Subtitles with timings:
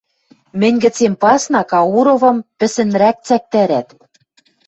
[0.59, 3.87] Мӹнь гӹцем пасна Кауровым пӹсӹнрӓк цӓктӓрӓт.